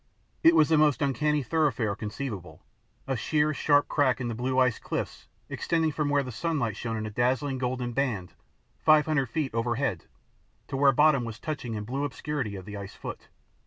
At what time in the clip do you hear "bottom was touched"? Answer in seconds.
10.91-11.65